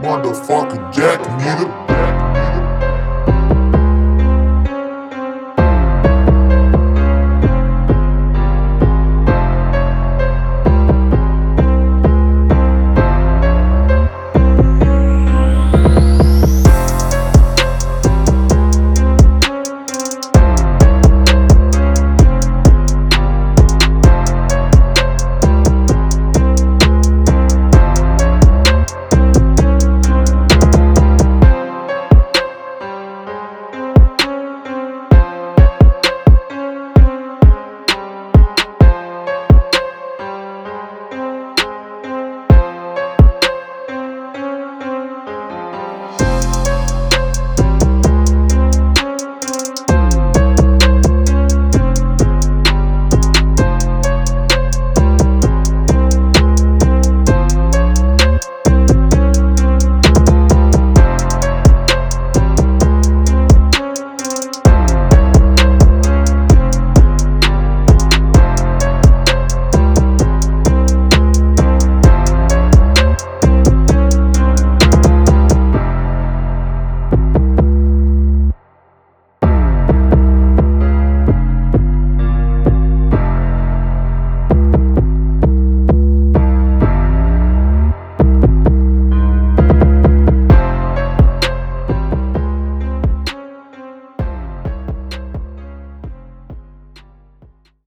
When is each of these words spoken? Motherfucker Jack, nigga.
Motherfucker 0.00 0.92
Jack, 0.92 1.20
nigga. 1.40 1.87